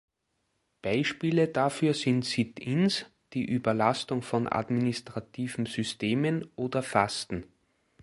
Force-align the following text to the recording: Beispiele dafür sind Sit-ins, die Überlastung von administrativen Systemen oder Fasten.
Beispiele 0.81 1.49
dafür 1.49 1.93
sind 1.93 2.25
Sit-ins, 2.25 3.05
die 3.33 3.45
Überlastung 3.45 4.23
von 4.23 4.51
administrativen 4.51 5.67
Systemen 5.67 6.49
oder 6.55 6.81
Fasten. 6.81 7.45